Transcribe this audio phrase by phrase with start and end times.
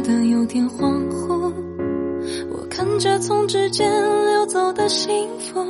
[0.00, 1.52] 的有点恍惚。
[2.50, 3.90] 我看着从指尖
[4.26, 5.60] 流走的幸福，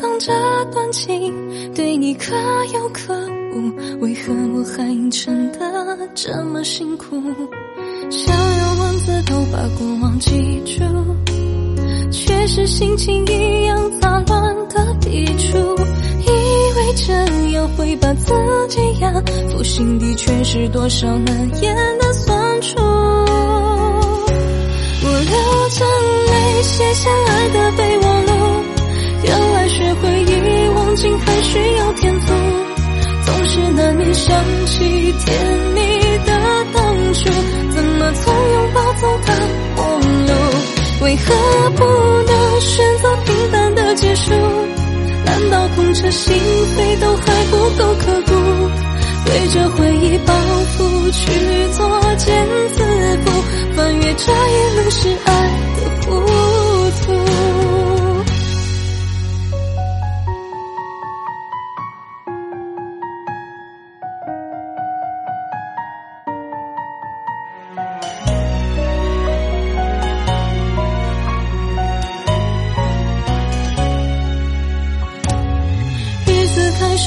[0.00, 0.32] 当这
[0.72, 1.32] 段情
[1.74, 2.34] 对你可
[2.74, 3.14] 有可
[3.54, 5.58] 无，为何我还硬撑得
[6.14, 7.16] 这么辛苦？
[8.10, 10.82] 想用文字都把过往记住，
[12.10, 15.58] 却是心情一样杂乱的笔触。
[16.20, 17.12] 以为这
[17.52, 18.32] 样会把自
[18.68, 19.12] 己压
[19.50, 22.07] 服，心底却是多少难言的
[30.98, 32.34] 心还需要天赋，
[33.24, 35.80] 总是难免想起甜蜜
[36.26, 37.30] 的当初，
[37.70, 39.32] 怎么从拥抱走到
[39.76, 40.32] 陌路？
[41.02, 41.84] 为何不
[42.26, 44.32] 能选择平淡的结束？
[45.24, 46.36] 难道痛彻心
[46.76, 48.34] 扉都还不够刻骨？
[49.24, 50.34] 对着回忆包
[50.76, 51.12] 袱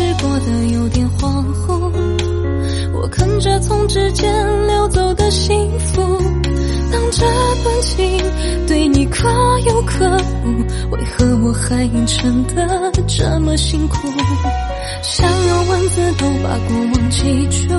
[0.00, 1.92] 是过得有点恍惚，
[2.94, 4.32] 我看着从指尖
[4.66, 6.00] 流走的幸福，
[6.90, 7.26] 当这
[7.62, 8.18] 段情
[8.66, 9.28] 对你可
[9.66, 10.06] 有可
[10.46, 14.08] 无，为何我还硬撑得这么辛苦？
[15.02, 17.74] 想用文字都把过往记住，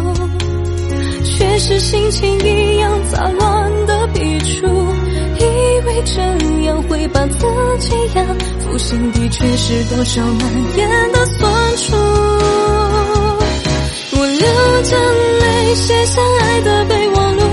[1.24, 4.68] 却是心情一样杂乱的笔触。
[5.40, 5.44] 以
[5.88, 6.38] 为真
[6.84, 7.38] 会把自
[7.80, 8.24] 己压
[8.60, 11.96] 服，心底却是多少难言的酸楚。
[14.14, 14.48] 我流
[14.84, 14.98] 着
[15.40, 17.44] 泪写下爱的备忘录，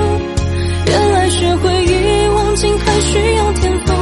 [0.87, 3.93] 原来学会遗忘竟还需要天赋，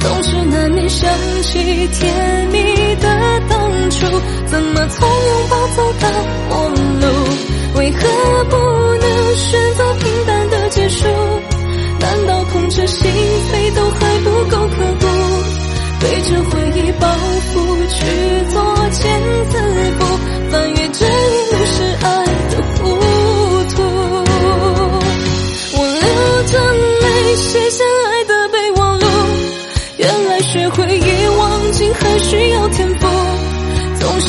[0.00, 1.10] 总是难免想
[1.42, 4.06] 起甜蜜的当初，
[4.46, 6.08] 怎么从拥抱走到
[6.50, 7.06] 陌路？
[7.74, 8.56] 为何不
[9.00, 11.06] 能选择平淡的结束？
[11.98, 13.10] 难道痛彻心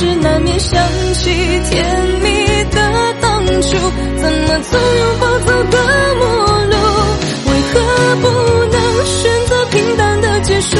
[0.04, 0.84] 是难免想
[1.14, 1.30] 起
[1.70, 1.86] 甜
[2.22, 2.28] 蜜
[2.72, 3.70] 的当初，
[4.18, 5.80] 怎么从拥抱走到
[6.20, 6.26] 陌
[6.66, 6.76] 路？
[7.46, 7.80] 为何
[8.22, 8.28] 不
[8.70, 8.76] 能
[9.06, 10.76] 选择平淡的结束？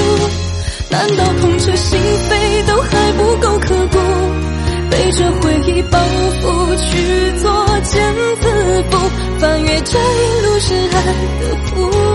[0.90, 1.98] 难道痛彻心
[2.30, 3.98] 扉都还不够刻骨？
[4.92, 5.98] 背着回忆包
[6.42, 8.92] 袱去做茧自缚，
[9.40, 11.02] 翻越这一路是爱
[11.40, 12.13] 的糊涂。